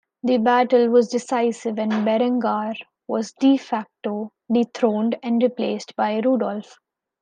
The 0.23 0.39
battle 0.39 0.89
was 0.89 1.09
decisive 1.09 1.77
and 1.77 1.91
Berengar 1.91 2.73
was 3.07 3.33
"de 3.33 3.55
facto" 3.55 4.31
dethroned 4.51 5.15
and 5.21 5.43
replaced 5.43 5.95
by 5.95 6.17
Rudolf. 6.17 6.79